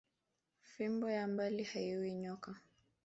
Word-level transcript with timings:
Fimbo 0.61 1.09
ya 1.09 1.27
mbali 1.27 1.63
hayiuwi 1.63 2.11
nyoka 2.13 2.51